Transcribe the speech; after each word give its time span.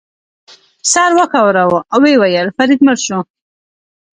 سر 0.91 1.11
وښوراوه، 1.17 1.79
ویې 2.01 2.15
ویل: 2.21 2.47
فرید 2.57 2.79
مړ 2.85 2.97
شو. 3.05 3.19